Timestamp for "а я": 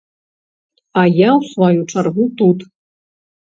1.01-1.29